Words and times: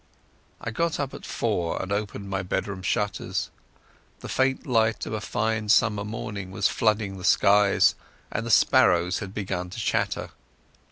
I 0.59 0.71
got 0.71 0.99
up 0.99 1.13
at 1.13 1.27
four 1.27 1.79
and 1.79 1.91
opened 1.91 2.27
my 2.27 2.41
bedroom 2.41 2.81
shutters. 2.81 3.51
The 4.21 4.27
faint 4.29 4.65
light 4.65 5.05
of 5.05 5.13
a 5.13 5.21
fine 5.21 5.69
summer 5.69 6.03
morning 6.03 6.49
was 6.49 6.67
flooding 6.67 7.19
the 7.19 7.23
skies, 7.23 7.93
and 8.31 8.43
the 8.43 8.49
sparrows 8.49 9.19
had 9.19 9.31
begun 9.35 9.69
to 9.69 9.77
chatter. 9.79 10.31